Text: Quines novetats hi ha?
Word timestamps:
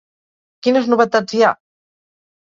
Quines 0.67 0.89
novetats 0.95 1.37
hi 1.37 1.43
ha? 1.45 1.53